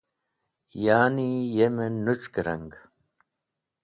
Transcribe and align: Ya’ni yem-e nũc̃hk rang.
Ya’ni 0.83 1.29
yem-e 1.55 1.85
nũc̃hk 2.05 2.33
rang. 2.45 2.71